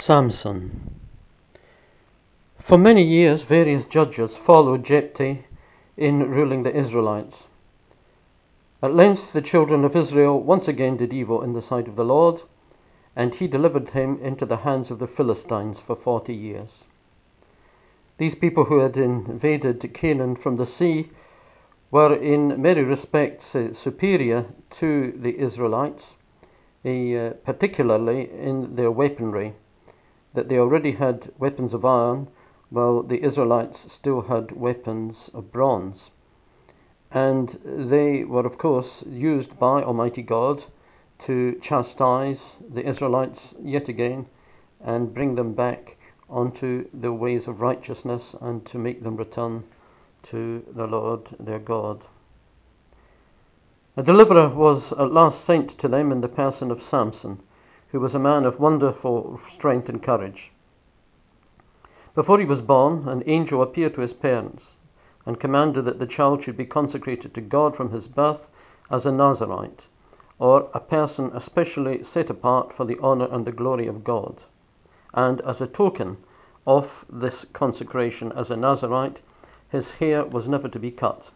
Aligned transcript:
Samson. 0.00 0.94
For 2.58 2.78
many 2.78 3.02
years, 3.02 3.42
various 3.42 3.84
judges 3.84 4.36
followed 4.36 4.84
Jephthah 4.84 5.38
in 5.96 6.30
ruling 6.30 6.62
the 6.62 6.74
Israelites. 6.74 7.46
At 8.82 8.94
length, 8.94 9.32
the 9.32 9.42
children 9.42 9.84
of 9.84 9.96
Israel 9.96 10.40
once 10.40 10.68
again 10.68 10.96
did 10.96 11.12
evil 11.12 11.42
in 11.42 11.52
the 11.52 11.62
sight 11.62 11.88
of 11.88 11.96
the 11.96 12.04
Lord, 12.04 12.42
and 13.16 13.34
he 13.34 13.48
delivered 13.48 13.90
him 13.90 14.18
into 14.22 14.46
the 14.46 14.58
hands 14.58 14.90
of 14.90 14.98
the 14.98 15.08
Philistines 15.08 15.80
for 15.80 15.96
forty 15.96 16.34
years. 16.34 16.84
These 18.18 18.36
people 18.36 18.66
who 18.66 18.78
had 18.78 18.96
invaded 18.96 19.92
Canaan 19.94 20.36
from 20.36 20.56
the 20.56 20.66
sea 20.66 21.08
were 21.90 22.14
in 22.14 22.60
many 22.60 22.82
respects 22.82 23.54
uh, 23.54 23.72
superior 23.72 24.46
to 24.70 25.12
the 25.16 25.38
Israelites, 25.38 26.14
uh, 26.84 27.30
particularly 27.44 28.30
in 28.30 28.76
their 28.76 28.90
weaponry 28.90 29.54
that 30.38 30.48
they 30.48 30.56
already 30.60 30.92
had 30.92 31.32
weapons 31.36 31.74
of 31.74 31.84
iron, 31.84 32.28
while 32.70 33.02
the 33.02 33.20
Israelites 33.24 33.92
still 33.92 34.20
had 34.20 34.52
weapons 34.52 35.28
of 35.34 35.50
bronze. 35.50 36.10
And 37.10 37.48
they 37.64 38.22
were, 38.22 38.46
of 38.46 38.56
course, 38.56 39.02
used 39.10 39.58
by 39.58 39.82
Almighty 39.82 40.22
God 40.22 40.62
to 41.26 41.58
chastise 41.60 42.54
the 42.72 42.86
Israelites 42.86 43.52
yet 43.60 43.88
again 43.88 44.26
and 44.80 45.12
bring 45.12 45.34
them 45.34 45.54
back 45.54 45.96
onto 46.30 46.86
the 46.94 47.12
ways 47.12 47.48
of 47.48 47.60
righteousness 47.60 48.36
and 48.40 48.64
to 48.66 48.78
make 48.78 49.02
them 49.02 49.16
return 49.16 49.64
to 50.30 50.64
the 50.72 50.86
Lord 50.86 51.22
their 51.40 51.58
God. 51.58 52.02
A 53.96 54.04
deliverer 54.04 54.48
was 54.48 54.92
at 54.92 55.10
last 55.10 55.44
sent 55.44 55.76
to 55.78 55.88
them 55.88 56.12
in 56.12 56.20
the 56.20 56.28
person 56.28 56.70
of 56.70 56.80
Samson 56.80 57.40
who 57.92 58.00
was 58.00 58.14
a 58.14 58.18
man 58.18 58.44
of 58.44 58.60
wonderful 58.60 59.40
strength 59.48 59.88
and 59.88 60.02
courage. 60.02 60.50
Before 62.14 62.38
he 62.38 62.44
was 62.44 62.60
born, 62.60 63.08
an 63.08 63.22
angel 63.26 63.62
appeared 63.62 63.94
to 63.94 64.00
his 64.00 64.12
parents 64.12 64.72
and 65.24 65.38
commanded 65.38 65.84
that 65.84 65.98
the 65.98 66.06
child 66.06 66.42
should 66.42 66.56
be 66.56 66.66
consecrated 66.66 67.34
to 67.34 67.40
God 67.40 67.76
from 67.76 67.90
his 67.90 68.06
birth 68.06 68.50
as 68.90 69.06
a 69.06 69.12
Nazarite, 69.12 69.82
or 70.38 70.68
a 70.74 70.80
person 70.80 71.30
especially 71.34 72.02
set 72.02 72.30
apart 72.30 72.72
for 72.72 72.84
the 72.84 72.98
honour 73.00 73.28
and 73.30 73.44
the 73.44 73.52
glory 73.52 73.86
of 73.86 74.04
God. 74.04 74.36
And 75.14 75.40
as 75.42 75.60
a 75.60 75.66
token 75.66 76.16
of 76.66 77.04
this 77.10 77.46
consecration 77.52 78.32
as 78.32 78.50
a 78.50 78.56
Nazarite, 78.56 79.20
his 79.70 79.92
hair 79.92 80.24
was 80.24 80.48
never 80.48 80.68
to 80.68 80.78
be 80.78 80.90
cut. 80.90 81.30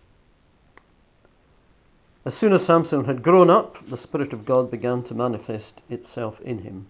As 2.24 2.34
soon 2.34 2.52
as 2.52 2.64
Samson 2.64 3.06
had 3.06 3.24
grown 3.24 3.50
up, 3.50 3.78
the 3.88 3.96
Spirit 3.96 4.32
of 4.32 4.44
God 4.44 4.70
began 4.70 5.02
to 5.04 5.14
manifest 5.14 5.80
itself 5.90 6.40
in 6.42 6.58
him. 6.58 6.86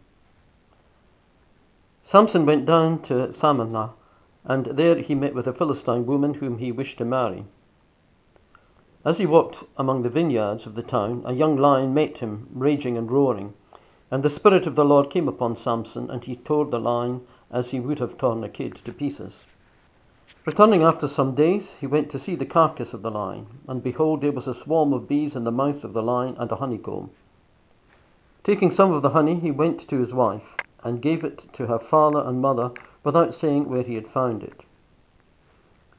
Samson 2.05 2.45
went 2.45 2.67
down 2.67 3.01
to 3.03 3.29
Thamnah, 3.29 3.93
and 4.45 4.67
there 4.67 4.97
he 4.97 5.15
met 5.15 5.35
with 5.35 5.47
a 5.47 5.53
Philistine 5.55 6.05
woman 6.05 6.35
whom 6.35 6.59
he 6.59 6.71
wished 6.71 6.99
to 6.99 7.07
marry. 7.07 7.45
As 9.07 9.17
he 9.17 9.25
walked 9.25 9.65
among 9.79 10.03
the 10.03 10.11
vineyards 10.11 10.67
of 10.67 10.75
the 10.75 10.83
town, 10.83 11.23
a 11.25 11.33
young 11.33 11.57
lion 11.57 11.95
met 11.95 12.19
him, 12.19 12.49
raging 12.53 12.99
and 12.99 13.11
roaring. 13.11 13.55
And 14.11 14.23
the 14.23 14.29
Spirit 14.29 14.67
of 14.67 14.75
the 14.75 14.85
Lord 14.85 15.09
came 15.09 15.29
upon 15.29 15.57
Samson, 15.57 16.11
and 16.11 16.23
he 16.23 16.37
tore 16.37 16.67
the 16.67 16.79
lion 16.79 17.27
as 17.51 17.71
he 17.71 17.81
would 17.81 18.01
have 18.01 18.19
torn 18.19 18.45
a 18.45 18.51
kid 18.51 18.77
to 18.85 18.93
pieces. 18.93 19.45
Returning 20.45 20.83
after 20.83 21.07
some 21.07 21.37
days, 21.37 21.75
he 21.81 21.87
went 21.87 22.11
to 22.11 22.19
see 22.19 22.35
the 22.35 22.45
carcass 22.45 22.93
of 22.93 23.03
the 23.03 23.13
lion, 23.13 23.47
and 23.69 23.81
behold, 23.81 24.21
there 24.23 24.33
was 24.33 24.49
a 24.49 24.55
swarm 24.55 24.93
of 24.93 25.07
bees 25.07 25.37
in 25.37 25.45
the 25.45 25.53
mouth 25.53 25.85
of 25.85 25.93
the 25.93 26.03
lion 26.03 26.35
and 26.37 26.51
a 26.51 26.57
honeycomb. 26.57 27.11
Taking 28.43 28.73
some 28.73 28.93
of 28.93 29.03
the 29.03 29.11
honey, 29.11 29.37
he 29.37 29.53
went 29.53 29.87
to 29.87 30.01
his 30.01 30.13
wife, 30.13 30.59
and 30.83 31.01
gave 31.01 31.23
it 31.23 31.45
to 31.53 31.69
her 31.69 31.79
father 31.79 32.25
and 32.27 32.41
mother 32.41 32.73
without 33.05 33.35
saying 33.35 33.69
where 33.69 33.85
he 33.85 33.95
had 33.95 34.09
found 34.09 34.43
it. 34.43 34.65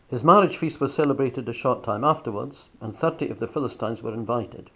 His 0.10 0.26
marriage 0.26 0.58
feast 0.58 0.82
was 0.82 0.94
celebrated 0.94 1.48
a 1.48 1.54
short 1.54 1.82
time 1.82 2.04
afterwards, 2.04 2.66
and 2.82 2.94
thirty 2.94 3.30
of 3.30 3.40
the 3.40 3.48
Philistines 3.48 4.04
were 4.04 4.14
invited. 4.14 4.70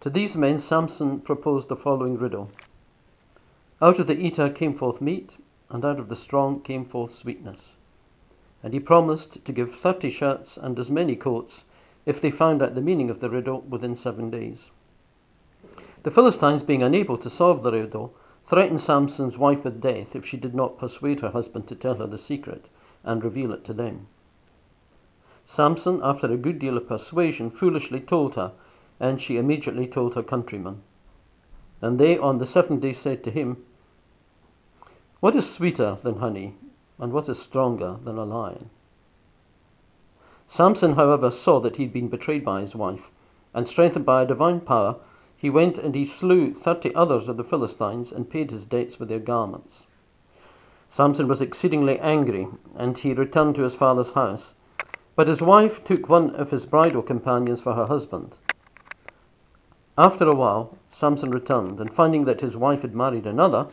To 0.00 0.08
these 0.08 0.34
men 0.34 0.60
Samson 0.60 1.20
proposed 1.20 1.68
the 1.68 1.76
following 1.76 2.16
riddle 2.16 2.48
Out 3.82 3.98
of 3.98 4.06
the 4.06 4.18
eater 4.18 4.48
came 4.48 4.72
forth 4.72 5.02
meat, 5.02 5.32
and 5.68 5.84
out 5.84 5.98
of 5.98 6.08
the 6.08 6.16
strong 6.16 6.62
came 6.62 6.86
forth 6.86 7.10
sweetness 7.10 7.74
and 8.62 8.72
he 8.72 8.80
promised 8.80 9.44
to 9.44 9.52
give 9.52 9.74
thirty 9.74 10.10
shirts 10.10 10.56
and 10.56 10.78
as 10.78 10.90
many 10.90 11.14
coats 11.14 11.64
if 12.06 12.20
they 12.20 12.30
found 12.30 12.62
out 12.62 12.74
the 12.74 12.80
meaning 12.80 13.10
of 13.10 13.20
the 13.20 13.30
riddle 13.30 13.60
within 13.60 13.94
seven 13.94 14.30
days. 14.30 14.70
The 16.02 16.10
Philistines, 16.10 16.62
being 16.62 16.82
unable 16.82 17.18
to 17.18 17.30
solve 17.30 17.62
the 17.62 17.72
riddle, 17.72 18.14
threatened 18.46 18.80
Samson's 18.80 19.36
wife 19.36 19.64
with 19.64 19.80
death 19.80 20.16
if 20.16 20.24
she 20.24 20.36
did 20.36 20.54
not 20.54 20.78
persuade 20.78 21.20
her 21.20 21.30
husband 21.30 21.68
to 21.68 21.74
tell 21.74 21.96
her 21.96 22.06
the 22.06 22.18
secret 22.18 22.66
and 23.04 23.22
reveal 23.22 23.52
it 23.52 23.64
to 23.66 23.74
them. 23.74 24.06
Samson, 25.44 26.00
after 26.02 26.30
a 26.30 26.36
good 26.36 26.58
deal 26.58 26.76
of 26.76 26.88
persuasion, 26.88 27.50
foolishly 27.50 28.00
told 28.00 28.34
her, 28.34 28.52
and 29.00 29.20
she 29.20 29.36
immediately 29.36 29.86
told 29.86 30.14
her 30.14 30.22
countrymen. 30.22 30.82
And 31.80 31.98
they 31.98 32.18
on 32.18 32.38
the 32.38 32.46
seventh 32.46 32.82
day 32.82 32.92
said 32.92 33.22
to 33.24 33.30
him, 33.30 33.64
What 35.20 35.36
is 35.36 35.48
sweeter 35.48 35.98
than 36.02 36.16
honey, 36.16 36.54
and 36.98 37.12
what 37.12 37.28
is 37.28 37.38
stronger 37.38 37.96
than 38.04 38.18
a 38.18 38.24
lion? 38.24 38.70
Samson, 40.48 40.94
however, 40.94 41.30
saw 41.30 41.60
that 41.60 41.76
he 41.76 41.84
had 41.84 41.92
been 41.92 42.08
betrayed 42.08 42.44
by 42.44 42.60
his 42.60 42.74
wife, 42.74 43.10
and 43.54 43.68
strengthened 43.68 44.06
by 44.06 44.22
a 44.22 44.26
divine 44.26 44.60
power, 44.60 44.96
he 45.36 45.50
went 45.50 45.78
and 45.78 45.94
he 45.94 46.04
slew 46.04 46.52
thirty 46.52 46.94
others 46.94 47.28
of 47.28 47.36
the 47.36 47.44
Philistines 47.44 48.10
and 48.10 48.30
paid 48.30 48.50
his 48.50 48.64
debts 48.64 48.98
with 48.98 49.08
their 49.08 49.18
garments. 49.20 49.84
Samson 50.90 51.28
was 51.28 51.40
exceedingly 51.40 51.98
angry, 52.00 52.48
and 52.74 52.98
he 52.98 53.12
returned 53.12 53.54
to 53.54 53.62
his 53.62 53.74
father's 53.74 54.12
house. 54.12 54.52
But 55.14 55.28
his 55.28 55.42
wife 55.42 55.84
took 55.84 56.08
one 56.08 56.34
of 56.34 56.50
his 56.50 56.66
bridal 56.66 57.02
companions 57.02 57.60
for 57.60 57.74
her 57.74 57.86
husband. 57.86 58.36
After 59.96 60.28
a 60.28 60.34
while, 60.34 60.76
Samson 60.92 61.30
returned, 61.30 61.78
and 61.78 61.92
finding 61.92 62.24
that 62.24 62.40
his 62.40 62.56
wife 62.56 62.82
had 62.82 62.94
married 62.94 63.26
another, 63.26 63.66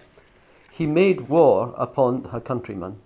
he 0.72 0.86
made 0.86 1.30
war 1.30 1.74
upon 1.78 2.26
her 2.26 2.40
countrymen. 2.40 2.98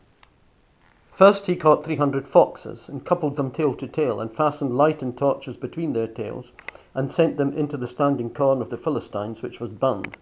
First 1.20 1.48
he 1.48 1.58
caught 1.58 1.84
300 1.84 2.26
foxes 2.26 2.88
and 2.88 3.04
coupled 3.04 3.36
them 3.36 3.52
tail 3.52 3.74
to 3.74 3.88
tail 3.88 4.22
and 4.22 4.32
fastened 4.32 4.78
lighted 4.78 5.18
torches 5.18 5.58
between 5.58 5.92
their 5.92 6.08
tails 6.08 6.54
and 6.96 7.12
sent 7.12 7.36
them 7.36 7.52
into 7.52 7.76
the 7.76 7.90
standing 7.90 8.30
corn 8.30 8.62
of 8.62 8.70
the 8.70 8.78
Philistines, 8.78 9.42
which 9.42 9.60
was 9.60 9.70
burned, 9.70 10.16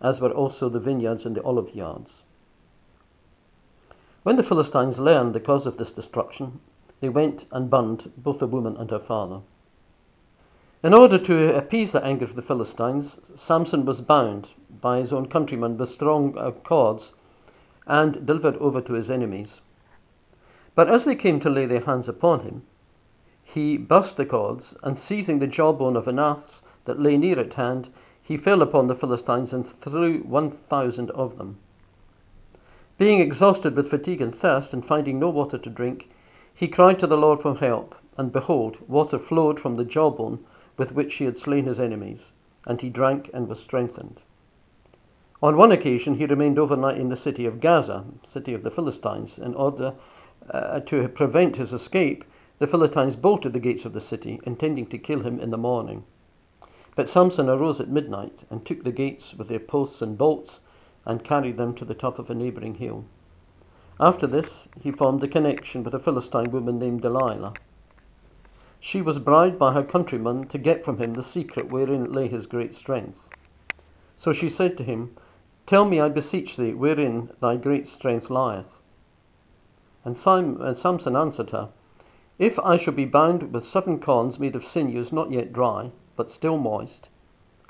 as 0.00 0.20
were 0.20 0.32
also 0.32 0.68
the 0.68 0.80
vineyards 0.80 1.24
and 1.24 1.36
the 1.36 1.44
olive 1.44 1.76
yards. 1.76 2.24
When 4.24 4.34
the 4.34 4.42
Philistines 4.42 4.98
learned 4.98 5.32
the 5.32 5.38
cause 5.38 5.64
of 5.64 5.76
this 5.76 5.92
destruction, 5.92 6.58
they 7.00 7.08
went 7.08 7.44
and 7.52 7.70
burned 7.70 8.10
both 8.16 8.40
the 8.40 8.48
woman 8.48 8.76
and 8.76 8.90
her 8.90 8.98
father. 8.98 9.42
In 10.82 10.92
order 10.92 11.18
to 11.18 11.56
appease 11.56 11.92
the 11.92 12.04
anger 12.04 12.24
of 12.24 12.34
the 12.34 12.42
Philistines, 12.42 13.16
Samson 13.36 13.84
was 13.84 14.00
bound 14.00 14.48
by 14.80 14.98
his 14.98 15.12
own 15.12 15.28
countrymen 15.28 15.78
with 15.78 15.90
strong 15.90 16.36
uh, 16.36 16.50
cords 16.50 17.12
and 17.86 18.26
delivered 18.26 18.56
over 18.56 18.80
to 18.80 18.94
his 18.94 19.08
enemies. 19.08 19.60
But 20.74 20.88
as 20.88 21.04
they 21.04 21.14
came 21.16 21.38
to 21.40 21.50
lay 21.50 21.66
their 21.66 21.82
hands 21.82 22.08
upon 22.08 22.40
him, 22.40 22.62
he 23.44 23.76
burst 23.76 24.16
the 24.16 24.24
cords, 24.24 24.74
and 24.82 24.96
seizing 24.96 25.38
the 25.38 25.46
jawbone 25.46 25.96
of 25.98 26.08
an 26.08 26.18
ass 26.18 26.62
that 26.86 26.98
lay 26.98 27.18
near 27.18 27.38
at 27.38 27.52
hand, 27.52 27.90
he 28.22 28.38
fell 28.38 28.62
upon 28.62 28.86
the 28.86 28.94
Philistines 28.94 29.52
and 29.52 29.66
slew 29.66 30.20
one 30.20 30.50
thousand 30.50 31.10
of 31.10 31.36
them. 31.36 31.58
Being 32.96 33.20
exhausted 33.20 33.76
with 33.76 33.90
fatigue 33.90 34.22
and 34.22 34.34
thirst, 34.34 34.72
and 34.72 34.82
finding 34.82 35.18
no 35.18 35.28
water 35.28 35.58
to 35.58 35.68
drink, 35.68 36.08
he 36.54 36.68
cried 36.68 36.98
to 37.00 37.06
the 37.06 37.18
Lord 37.18 37.42
for 37.42 37.54
help, 37.56 37.94
and 38.16 38.32
behold, 38.32 38.78
water 38.88 39.18
flowed 39.18 39.60
from 39.60 39.74
the 39.74 39.84
jawbone 39.84 40.38
with 40.78 40.92
which 40.94 41.16
he 41.16 41.26
had 41.26 41.36
slain 41.36 41.66
his 41.66 41.78
enemies, 41.78 42.30
and 42.66 42.80
he 42.80 42.88
drank 42.88 43.28
and 43.34 43.46
was 43.46 43.60
strengthened. 43.60 44.20
On 45.42 45.54
one 45.54 45.70
occasion 45.70 46.14
he 46.14 46.24
remained 46.24 46.58
overnight 46.58 46.96
in 46.96 47.10
the 47.10 47.16
city 47.18 47.44
of 47.44 47.60
Gaza, 47.60 48.04
city 48.24 48.54
of 48.54 48.62
the 48.62 48.70
Philistines, 48.70 49.36
in 49.36 49.52
order 49.54 49.92
uh, 50.50 50.80
to 50.80 51.08
prevent 51.08 51.56
his 51.56 51.72
escape, 51.72 52.24
the 52.58 52.66
Philistines 52.66 53.16
bolted 53.16 53.52
the 53.52 53.60
gates 53.60 53.84
of 53.84 53.92
the 53.92 54.00
city, 54.00 54.40
intending 54.44 54.86
to 54.86 54.98
kill 54.98 55.20
him 55.20 55.40
in 55.40 55.50
the 55.50 55.58
morning. 55.58 56.04
But 56.94 57.08
Samson 57.08 57.48
arose 57.48 57.80
at 57.80 57.88
midnight 57.88 58.40
and 58.50 58.64
took 58.64 58.84
the 58.84 58.92
gates 58.92 59.34
with 59.34 59.48
their 59.48 59.58
posts 59.58 60.02
and 60.02 60.18
bolts 60.18 60.60
and 61.04 61.24
carried 61.24 61.56
them 61.56 61.74
to 61.74 61.84
the 61.84 61.94
top 61.94 62.18
of 62.18 62.28
a 62.30 62.34
neighbouring 62.34 62.74
hill. 62.74 63.04
After 63.98 64.26
this, 64.26 64.68
he 64.80 64.90
formed 64.90 65.22
a 65.22 65.28
connection 65.28 65.84
with 65.84 65.94
a 65.94 65.98
Philistine 65.98 66.50
woman 66.50 66.78
named 66.78 67.02
Delilah. 67.02 67.54
She 68.78 69.00
was 69.00 69.18
bribed 69.18 69.58
by 69.58 69.72
her 69.72 69.84
countrymen 69.84 70.48
to 70.48 70.58
get 70.58 70.84
from 70.84 70.98
him 70.98 71.14
the 71.14 71.22
secret 71.22 71.70
wherein 71.70 72.12
lay 72.12 72.28
his 72.28 72.46
great 72.46 72.74
strength. 72.74 73.28
So 74.16 74.32
she 74.32 74.48
said 74.48 74.76
to 74.78 74.84
him, 74.84 75.16
Tell 75.66 75.84
me, 75.84 76.00
I 76.00 76.08
beseech 76.08 76.56
thee, 76.56 76.74
wherein 76.74 77.30
thy 77.40 77.56
great 77.56 77.86
strength 77.86 78.28
lieth. 78.28 78.81
And, 80.04 80.16
Samson 80.16 81.14
answered 81.14 81.50
her, 81.50 81.68
If 82.36 82.58
I 82.58 82.76
shall 82.76 82.92
be 82.92 83.04
bound 83.04 83.52
with 83.52 83.64
seven 83.64 84.00
corns 84.00 84.40
made 84.40 84.56
of 84.56 84.64
sinews 84.64 85.12
not 85.12 85.30
yet 85.30 85.52
dry, 85.52 85.92
but 86.16 86.28
still 86.28 86.58
moist, 86.58 87.08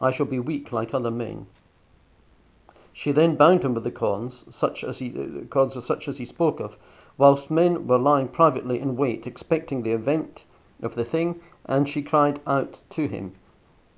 I 0.00 0.10
shall 0.10 0.24
be 0.24 0.38
weak 0.38 0.72
like 0.72 0.94
other 0.94 1.10
men. 1.10 1.46
She 2.94 3.12
then 3.12 3.36
bound 3.36 3.62
him 3.62 3.74
with 3.74 3.84
the 3.84 3.90
cords, 3.90 4.46
such 4.50 4.82
as 4.82 4.98
he, 4.98 5.12
uh, 5.14 5.44
cords 5.50 5.84
such 5.84 6.08
as 6.08 6.16
he 6.16 6.24
spoke 6.24 6.58
of, 6.58 6.76
whilst 7.18 7.50
men 7.50 7.86
were 7.86 7.98
lying 7.98 8.28
privately 8.28 8.80
in 8.80 8.96
wait, 8.96 9.26
expecting 9.26 9.82
the 9.82 9.92
event 9.92 10.44
of 10.82 10.94
the 10.94 11.04
thing, 11.04 11.38
and 11.66 11.86
she 11.86 12.00
cried 12.00 12.40
out 12.46 12.80
to 12.90 13.08
him, 13.08 13.34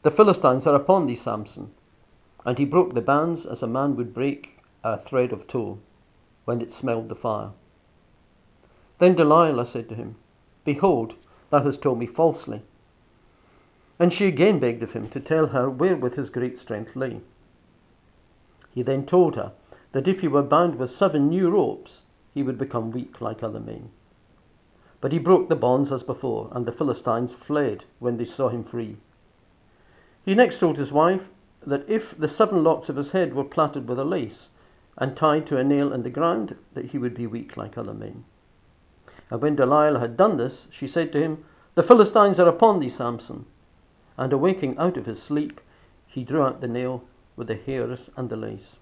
The 0.03 0.11
Philistines 0.11 0.67
are 0.67 0.75
upon 0.75 1.07
thee, 1.07 1.15
Samson. 1.15 1.71
And 2.45 2.59
he 2.59 2.65
broke 2.65 2.95
the 2.95 3.01
bands 3.01 3.47
as 3.47 3.63
a 3.63 3.69
man 3.69 3.95
would 3.95 4.13
break 4.13 4.59
a 4.83 4.99
thread 4.99 5.33
of 5.33 5.47
tow 5.47 5.79
when 6.47 6.61
it 6.61 6.73
smelled 6.73 7.09
the 7.09 7.15
fire. 7.15 7.51
Then 8.99 9.15
Delilah 9.15 9.67
said 9.67 9.89
to 9.89 9.95
him, 9.95 10.17
Behold, 10.65 11.15
thou 11.51 11.63
hast 11.63 11.83
told 11.83 11.99
me 11.99 12.07
falsely. 12.07 12.63
And 13.99 14.13
she 14.13 14.27
again 14.27 14.59
begged 14.59 14.83
of 14.83 14.93
him 14.93 15.09
to 15.11 15.21
tell 15.21 15.49
her 15.49 15.69
wherewith 15.69 16.15
his 16.15 16.31
great 16.31 16.59
strength 16.59 16.97
lay. 16.97 17.21
He 18.75 18.83
then 18.83 19.07
told 19.07 19.37
her 19.37 19.53
that 19.93 20.09
if 20.09 20.21
he 20.21 20.29
were 20.29 20.43
bound 20.43 20.77
with 20.77 20.91
seven 20.91 21.29
new 21.29 21.51
ropes, 21.51 22.03
he 22.33 22.43
would 22.43 22.59
become 22.59 22.91
weak 22.91 23.21
like 23.21 23.43
other 23.43 23.61
men. 23.61 23.91
But 25.01 25.13
he 25.13 25.19
broke 25.19 25.49
the 25.49 25.55
bonds 25.55 25.93
as 25.93 26.03
before, 26.03 26.49
and 26.53 26.67
the 26.67 26.73
Philistines 26.73 27.35
fled 27.35 27.85
when 27.99 28.17
they 28.17 28.25
saw 28.25 28.49
him 28.49 28.65
free. 28.65 28.97
He 30.25 30.35
next 30.35 30.59
told 30.59 30.77
his 30.77 30.91
wife 30.91 31.29
that 31.67 31.89
if 31.89 32.17
the 32.17 32.29
seven 32.29 32.65
locks 32.65 32.89
of 32.89 32.97
his 32.97 33.11
head 33.13 33.35
were 33.35 33.45
plaited 33.45 33.87
with 33.89 33.99
a 33.99 34.05
lace 34.05 34.49
and 34.97 35.17
tied 35.17 35.47
to 35.47 35.57
a 35.57 35.65
nail 35.65 35.93
in 35.93 36.03
the 36.03 36.11
ground, 36.11 36.57
that 36.73 36.87
he 36.87 36.99
would 36.99 37.15
be 37.15 37.27
weak 37.27 37.57
like 37.57 37.77
other 37.77 37.95
men. 37.95 38.25
And 39.31 39.41
when 39.41 39.57
Delilah 39.57 40.01
had 40.01 40.17
done 40.17 40.37
this, 40.37 40.67
she 40.71 40.87
said 40.87 41.13
to 41.13 41.21
him, 41.21 41.45
The 41.75 41.83
Philistines 41.83 42.39
are 42.39 42.49
upon 42.49 42.81
thee, 42.81 42.91
Samson. 42.91 43.47
And 44.17 44.33
awaking 44.33 44.79
out 44.79 44.97
of 44.97 45.07
his 45.07 45.23
sleep, 45.23 45.61
he 46.07 46.25
drew 46.25 46.43
out 46.43 46.61
the 46.61 46.69
nail 46.69 47.03
with 47.37 47.49
the 47.49 47.57
hairs 47.57 48.11
and 48.17 48.29
the 48.29 48.37
lace. 48.37 48.77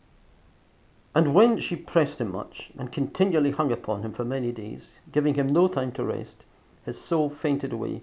And 1.14 1.34
when 1.34 1.58
she 1.58 1.76
pressed 1.76 2.20
him 2.20 2.32
much, 2.32 2.70
and 2.78 2.92
continually 2.92 3.50
hung 3.50 3.70
upon 3.70 4.02
him 4.02 4.12
for 4.12 4.24
many 4.24 4.50
days, 4.50 4.88
giving 5.12 5.34
him 5.34 5.52
no 5.52 5.68
time 5.68 5.92
to 5.92 6.04
rest, 6.04 6.44
his 6.84 7.00
soul 7.00 7.28
fainted 7.28 7.72
away, 7.72 8.02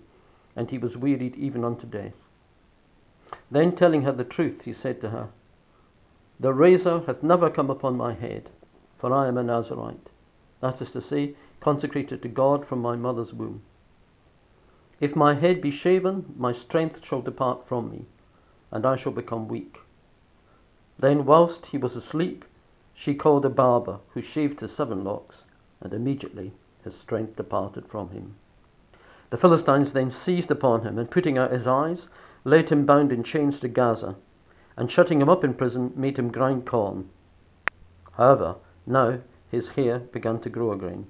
and 0.56 0.70
he 0.70 0.78
was 0.78 0.98
wearied 0.98 1.36
even 1.36 1.64
unto 1.64 1.88
death. 1.88 2.14
Then 3.52 3.76
telling 3.76 4.04
her 4.04 4.12
the 4.12 4.24
truth, 4.24 4.64
he 4.64 4.74
said 4.74 5.02
to 5.02 5.10
her, 5.10 5.30
The 6.40 6.54
razor 6.54 7.02
hath 7.02 7.24
never 7.24 7.50
come 7.50 7.70
upon 7.70 7.98
my 7.98 8.14
head, 8.14 8.50
for 8.98 9.14
I 9.14 9.28
am 9.28 9.38
a 9.38 9.44
Nazarite, 9.44 10.10
that 10.62 10.82
is 10.82 10.92
to 10.92 11.02
say, 11.02 11.34
consecrated 11.60 12.22
to 12.22 12.28
God 12.28 12.66
from 12.66 12.82
my 12.82 12.96
mother's 12.96 13.34
womb. 13.34 13.62
If 15.00 15.16
my 15.16 15.34
head 15.34 15.62
be 15.62 15.72
shaven, 15.72 16.34
my 16.38 16.52
strength 16.52 17.04
shall 17.04 17.22
depart 17.22 17.68
from 17.68 17.90
me, 17.90 18.06
and 18.72 18.86
I 18.86 18.96
shall 18.96 19.12
become 19.12 19.48
weak. 19.48 19.80
Then, 20.98 21.26
whilst 21.26 21.68
he 21.68 21.78
was 21.78 21.96
asleep, 21.96 22.44
she 22.94 23.16
called 23.16 23.46
a 23.46 23.50
barber, 23.50 24.00
who 24.14 24.22
shaved 24.22 24.60
his 24.60 24.74
seven 24.74 25.04
locks, 25.06 25.44
and 25.80 25.94
immediately 25.94 26.52
his 26.84 26.98
strength 26.98 27.38
departed 27.38 27.88
from 27.88 28.10
him. 28.10 28.36
The 29.30 29.38
Philistines 29.38 29.94
then 29.94 30.10
seized 30.12 30.52
upon 30.52 30.82
him, 30.82 30.98
and 30.98 31.10
putting 31.10 31.38
out 31.38 31.52
his 31.52 31.68
eyes, 31.68 32.10
led 32.44 32.70
him 32.70 32.86
bound 32.86 33.14
in 33.14 33.24
chains 33.24 33.60
to 33.62 33.70
Gaza, 33.70 34.16
and 34.76 34.92
shutting 34.92 35.22
him 35.22 35.30
up 35.30 35.44
in 35.44 35.54
prison, 35.54 35.94
made 35.96 36.18
him 36.18 36.32
grind 36.32 36.66
corn. 36.66 37.10
However, 38.14 38.56
now 38.86 39.20
his 39.52 39.70
hair 39.70 40.00
began 40.00 40.40
to 40.40 40.50
grow 40.50 40.74
again. 40.74 41.08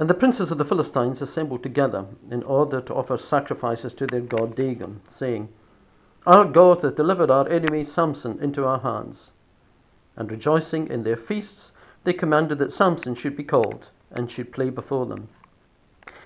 And 0.00 0.10
the 0.10 0.14
princes 0.14 0.50
of 0.50 0.58
the 0.58 0.64
Philistines 0.64 1.20
assembled 1.20 1.62
together 1.62 2.06
in 2.30 2.42
order 2.42 2.80
to 2.80 2.94
offer 2.94 3.18
sacrifices 3.18 3.92
to 3.94 4.06
their 4.06 4.22
god 4.22 4.56
Dagon, 4.56 5.02
saying, 5.08 5.50
Our 6.26 6.46
God 6.46 6.82
hath 6.82 6.96
delivered 6.96 7.30
our 7.30 7.46
enemy 7.48 7.84
Samson 7.84 8.38
into 8.42 8.64
our 8.64 8.80
hands 8.80 9.28
and 10.16 10.30
rejoicing 10.30 10.88
in 10.88 11.02
their 11.02 11.16
feasts, 11.16 11.72
they 12.04 12.14
commanded 12.14 12.58
that 12.58 12.72
Samson 12.72 13.14
should 13.14 13.36
be 13.36 13.44
called 13.44 13.90
and 14.10 14.30
should 14.30 14.52
play 14.52 14.70
before 14.70 15.06
them. 15.06 15.28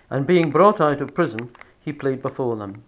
And 0.08 0.26
being 0.26 0.50
brought 0.50 0.80
out 0.80 1.00
of 1.00 1.14
prison, 1.14 1.50
he 1.84 1.92
played 1.92 2.22
before 2.22 2.56
them. 2.56 2.84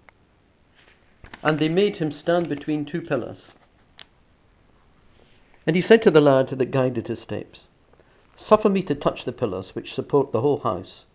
And 1.42 1.58
they 1.58 1.68
made 1.68 1.96
him 1.96 2.12
stand 2.12 2.48
between 2.48 2.84
two 2.84 3.02
pillars. 3.02 3.46
And 5.66 5.74
he 5.74 5.82
said 5.82 6.00
to 6.02 6.12
the 6.12 6.20
lad 6.20 6.48
that 6.48 6.70
guided 6.70 7.08
his 7.08 7.20
steps, 7.20 7.65
Suffer 8.38 8.68
me 8.68 8.82
to 8.82 8.94
touch 8.94 9.24
the 9.24 9.32
pillars 9.32 9.74
which 9.74 9.94
support 9.94 10.30
the 10.30 10.42
whole 10.42 10.58
house, 10.58 11.06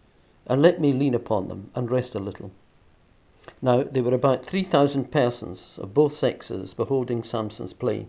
and 0.47 0.59
let 0.59 0.81
me 0.81 0.91
lean 0.91 1.13
upon 1.13 1.49
them 1.49 1.69
and 1.75 1.91
rest 1.91 2.15
a 2.15 2.19
little. 2.19 2.49
Now 3.61 3.83
there 3.83 4.01
were 4.01 4.15
about 4.15 4.43
three 4.43 4.63
thousand 4.63 5.11
persons 5.11 5.77
of 5.79 5.93
both 5.93 6.13
sexes 6.13 6.73
beholding 6.73 7.21
Samson's 7.23 7.73
play. 7.73 8.07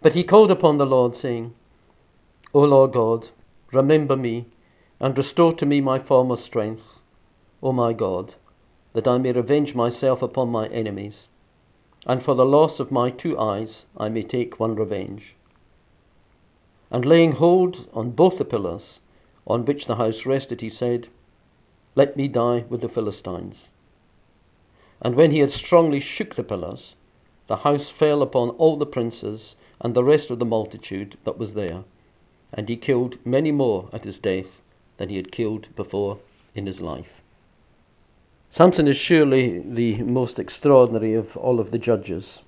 But 0.00 0.14
he 0.14 0.22
called 0.22 0.52
upon 0.52 0.78
the 0.78 0.86
Lord, 0.86 1.16
saying, 1.16 1.52
O 2.52 2.60
Lord 2.60 2.92
God, 2.92 3.30
remember 3.72 4.16
me, 4.16 4.44
and 5.00 5.18
restore 5.18 5.52
to 5.54 5.66
me 5.66 5.80
my 5.80 5.98
former 5.98 6.36
strength, 6.36 7.00
O 7.60 7.72
my 7.72 7.92
God, 7.92 8.34
that 8.92 9.08
I 9.08 9.18
may 9.18 9.32
revenge 9.32 9.74
myself 9.74 10.22
upon 10.22 10.48
my 10.48 10.68
enemies, 10.68 11.26
and 12.06 12.22
for 12.22 12.36
the 12.36 12.46
loss 12.46 12.78
of 12.78 12.92
my 12.92 13.10
two 13.10 13.36
eyes 13.36 13.84
I 13.96 14.08
may 14.10 14.22
take 14.22 14.60
one 14.60 14.76
revenge. 14.76 15.34
And 16.94 17.04
laying 17.04 17.32
hold 17.32 17.88
on 17.92 18.12
both 18.12 18.38
the 18.38 18.44
pillars 18.44 19.00
on 19.48 19.64
which 19.64 19.86
the 19.86 19.96
house 19.96 20.24
rested, 20.24 20.60
he 20.60 20.70
said, 20.70 21.08
Let 21.96 22.16
me 22.16 22.28
die 22.28 22.66
with 22.68 22.82
the 22.82 22.88
Philistines. 22.88 23.70
And 25.02 25.16
when 25.16 25.32
he 25.32 25.40
had 25.40 25.50
strongly 25.50 25.98
shook 25.98 26.36
the 26.36 26.44
pillars, 26.44 26.94
the 27.48 27.56
house 27.56 27.88
fell 27.88 28.22
upon 28.22 28.50
all 28.50 28.76
the 28.76 28.86
princes 28.86 29.56
and 29.80 29.92
the 29.92 30.04
rest 30.04 30.30
of 30.30 30.38
the 30.38 30.44
multitude 30.44 31.16
that 31.24 31.36
was 31.36 31.54
there. 31.54 31.82
And 32.52 32.68
he 32.68 32.76
killed 32.76 33.18
many 33.26 33.50
more 33.50 33.88
at 33.92 34.04
his 34.04 34.20
death 34.20 34.60
than 34.96 35.08
he 35.08 35.16
had 35.16 35.32
killed 35.32 35.66
before 35.74 36.18
in 36.54 36.66
his 36.66 36.80
life. 36.80 37.20
Samson 38.52 38.86
is 38.86 38.96
surely 38.96 39.58
the 39.58 39.96
most 40.04 40.38
extraordinary 40.38 41.14
of 41.14 41.36
all 41.36 41.58
of 41.58 41.72
the 41.72 41.78
judges. 41.78 42.42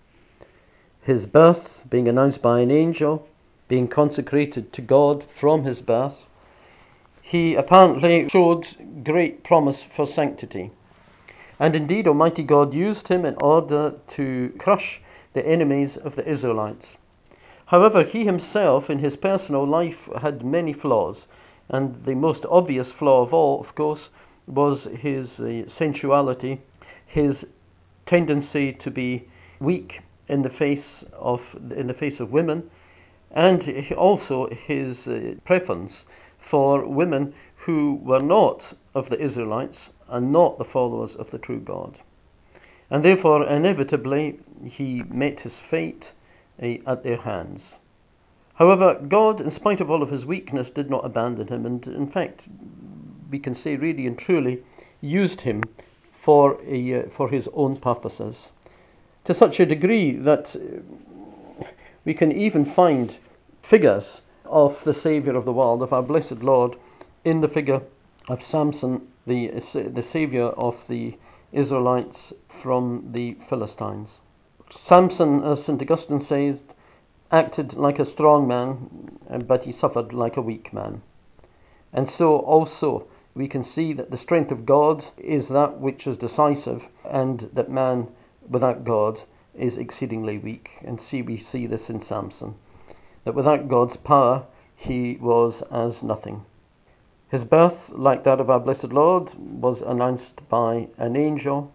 His 1.03 1.27
birth 1.27 1.83
being 1.91 2.07
announced 2.07 2.43
by 2.43 2.61
an 2.61 2.71
angel, 2.71 3.27
being 3.69 3.89
consecrated 3.89 4.73
to 4.73 4.83
God 4.83 5.25
from 5.25 5.65
his 5.65 5.81
birth, 5.81 6.25
he 7.23 7.55
apparently 7.55 8.29
showed 8.29 8.69
great 9.05 9.43
promise 9.43 9.83
for 9.83 10.07
sanctity. 10.07 10.71
And 11.59 11.75
indeed, 11.75 12.07
Almighty 12.07 12.43
God 12.43 12.75
used 12.75 13.09
him 13.09 13.25
in 13.25 13.35
order 13.41 13.95
to 14.11 14.55
crush 14.59 15.01
the 15.33 15.47
enemies 15.47 15.97
of 15.97 16.15
the 16.15 16.29
Israelites. 16.29 16.97
However, 17.67 18.05
he 18.05 18.25
himself 18.25 18.89
in 18.89 19.01
his 19.01 19.17
personal 19.17 19.67
life 19.67 20.09
had 20.21 20.45
many 20.45 20.73
flaws, 20.73 21.27
and 21.69 22.05
the 22.05 22.15
most 22.15 22.47
obvious 22.49 22.93
flaw 22.93 23.23
of 23.23 23.35
all, 23.35 23.61
of 23.61 23.75
course, 23.75 24.09
was 24.47 24.85
his 24.85 25.41
uh, 25.41 25.65
sensuality, 25.67 26.61
his 27.05 27.45
tendency 28.05 28.73
to 28.73 28.91
be 28.91 29.25
weak 29.59 30.01
in 30.29 30.43
the 30.43 30.51
face 30.51 31.05
of 31.13 31.57
in 31.75 31.89
the 31.89 31.95
face 31.95 32.21
of 32.21 32.31
women, 32.31 32.71
and 33.37 33.93
also 33.93 34.49
his 34.49 35.07
uh, 35.07 35.35
preference 35.45 36.07
for 36.39 36.87
women 36.87 37.35
who 37.57 38.01
were 38.03 38.23
not 38.23 38.73
of 38.95 39.11
the 39.11 39.21
Israelites 39.21 39.91
and 40.09 40.33
not 40.33 40.57
the 40.57 40.65
followers 40.65 41.15
of 41.15 41.31
the 41.31 41.39
true 41.39 41.61
God. 41.61 41.99
And 42.91 43.05
therefore, 43.05 43.47
inevitably, 43.47 44.39
he 44.65 45.03
met 45.11 45.41
his 45.41 45.59
fate 45.59 46.13
at 46.59 47.03
their 47.03 47.19
hands. 47.19 47.75
However, 48.55 48.95
God, 48.95 49.43
in 49.43 49.51
spite 49.51 49.83
of 49.83 49.91
all 49.91 50.03
of 50.03 50.11
his 50.11 50.25
weakness, 50.25 50.71
did 50.71 50.89
not 50.89 51.05
abandon 51.05 51.49
him, 51.49 51.67
and 51.67 51.87
in 51.87 52.07
fact, 52.07 52.45
we 53.31 53.39
can 53.39 53.55
say 53.55 53.77
really 53.77 54.07
and 54.07 54.17
truly, 54.17 54.63
used 55.03 55.43
him 55.43 55.63
for, 56.15 56.59
a, 56.67 57.01
uh, 57.01 57.09
for 57.11 57.29
his 57.29 57.51
own 57.53 57.77
purposes. 57.77 58.49
To 59.27 59.35
such 59.35 59.61
a 59.61 59.67
degree 59.67 60.13
that 60.13 60.57
uh, 60.57 61.65
we 62.07 62.15
can 62.15 62.33
even 62.33 62.65
find 62.65 63.15
figures 63.67 64.21
of 64.45 64.85
the 64.85 64.95
Saviour 64.95 65.35
of 65.35 65.45
the 65.45 65.53
world, 65.53 65.83
of 65.83 65.93
our 65.93 66.03
blessed 66.03 66.41
Lord, 66.41 66.77
in 67.25 67.41
the 67.41 67.49
figure 67.49 67.83
of 68.29 68.41
Samson, 68.41 69.09
the, 69.27 69.49
the 69.49 70.05
Saviour 70.05 70.51
of 70.51 70.87
the 70.87 71.15
Israelites 71.53 72.33
from 72.49 73.09
the 73.11 73.35
Philistines. 73.35 74.21
Samson, 74.71 75.43
as 75.43 75.65
St. 75.65 75.83
Augustine 75.83 76.21
says, 76.21 76.63
acted 77.33 77.75
like 77.75 77.99
a 77.99 78.05
strong 78.05 78.47
man, 78.47 79.19
but 79.49 79.65
he 79.65 79.73
suffered 79.73 80.13
like 80.13 80.37
a 80.37 80.43
weak 80.43 80.73
man. 80.73 81.03
And 81.93 82.09
so 82.09 82.37
also 82.37 83.09
we 83.35 83.49
can 83.49 83.65
see 83.65 83.93
that 83.95 84.13
the 84.13 84.17
strength 84.17 84.53
of 84.53 84.65
God 84.65 85.05
is 85.19 85.49
that 85.49 85.81
which 85.81 86.07
is 86.07 86.17
decisive, 86.19 86.85
and 87.05 87.41
that 87.53 87.69
man 87.69 88.07
without 88.49 88.85
God 88.85 89.23
is 89.57 89.77
exceedingly 89.77 90.39
weak. 90.39 90.71
And 90.85 91.01
see, 91.01 91.21
we 91.21 91.37
see 91.37 91.67
this 91.67 91.91
in 91.91 91.99
Samson, 91.99 92.55
that 93.27 93.35
without 93.35 93.69
God's 93.69 93.97
power 93.97 94.45
he 94.77 95.19
was 95.21 95.61
as 95.71 96.01
nothing. 96.01 96.45
His 97.29 97.43
birth, 97.43 97.91
like 97.91 98.23
that 98.23 98.39
of 98.41 98.49
our 98.49 98.61
blessed 98.61 98.93
Lord, 98.93 99.35
was 99.35 99.83
announced 99.83 100.49
by 100.49 100.87
an 100.97 101.17
angel. 101.17 101.73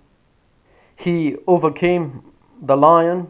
He 0.95 1.35
overcame 1.45 2.23
the 2.61 2.77
lion 2.77 3.27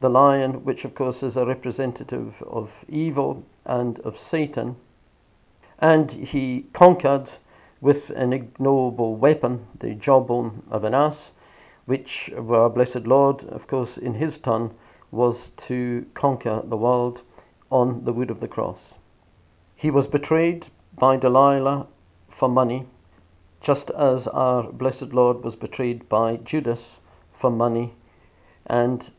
the 0.00 0.10
lion, 0.10 0.64
which 0.64 0.84
of 0.84 0.94
course 0.94 1.22
is 1.22 1.36
a 1.38 1.46
representative 1.46 2.42
of 2.46 2.84
evil 2.88 3.42
and 3.64 3.98
of 4.00 4.18
Satan. 4.18 4.76
And 5.78 6.12
he 6.12 6.66
conquered 6.74 7.30
with 7.80 8.10
an 8.10 8.34
ignoble 8.34 9.16
weapon, 9.16 9.66
the 9.78 9.94
jawbone 9.94 10.62
of 10.70 10.84
an 10.84 10.92
ass, 10.92 11.30
which 11.86 12.30
our 12.36 12.68
blessed 12.68 13.06
Lord, 13.06 13.44
of 13.44 13.66
course, 13.66 13.96
in 13.96 14.14
his 14.14 14.36
turn, 14.36 14.72
was 15.10 15.50
to 15.68 16.04
conquer 16.12 16.60
the 16.62 16.76
world 16.76 17.22
on 17.70 18.04
the 18.04 18.12
wood 18.12 18.30
of 18.30 18.40
the 18.40 18.48
cross. 18.48 18.94
He 19.74 19.90
was 19.90 20.06
betrayed 20.06 20.68
by 20.96 21.16
Delilah 21.16 21.86
for 22.28 22.48
money, 22.48 22.86
just 23.60 23.90
as 23.90 24.26
our 24.28 24.64
blessed 24.64 25.12
Lord 25.12 25.42
was 25.42 25.56
betrayed 25.56 26.08
by 26.08 26.36
Judas 26.36 27.00
for 27.32 27.50
money, 27.50 27.92
and 28.66 29.10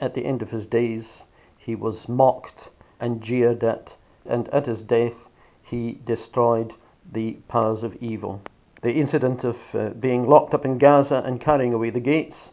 at 0.00 0.14
the 0.14 0.24
end 0.24 0.42
of 0.42 0.50
his 0.50 0.66
days 0.66 1.22
he 1.58 1.74
was 1.74 2.08
mocked 2.08 2.68
and 3.00 3.22
jeered 3.22 3.62
at, 3.62 3.94
and 4.26 4.48
at 4.48 4.66
his 4.66 4.82
death 4.82 5.28
he 5.62 5.98
destroyed 6.04 6.74
the 7.10 7.32
powers 7.48 7.82
of 7.82 7.96
evil. 8.02 8.40
The 8.82 8.94
incident 8.94 9.44
of 9.44 9.58
uh, 9.74 9.90
being 9.90 10.28
locked 10.28 10.54
up 10.54 10.64
in 10.64 10.78
Gaza 10.78 11.22
and 11.24 11.40
carrying 11.40 11.72
away 11.72 11.90
the 11.90 12.00
gates, 12.00 12.50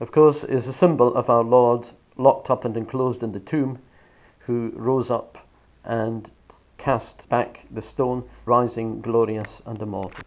of 0.00 0.12
course, 0.12 0.44
is 0.44 0.66
a 0.66 0.72
symbol 0.72 1.14
of 1.14 1.28
our 1.28 1.44
Lord 1.44 1.86
locked 2.16 2.50
up 2.50 2.64
and 2.64 2.76
enclosed 2.76 3.22
in 3.22 3.32
the 3.32 3.40
tomb, 3.40 3.78
who 4.46 4.72
rose 4.74 5.10
up 5.10 5.38
and 5.84 6.30
cast 6.78 7.28
back 7.28 7.66
the 7.70 7.82
stone, 7.82 8.24
rising 8.44 9.00
glorious 9.00 9.60
and 9.66 9.80
immortal. 9.82 10.24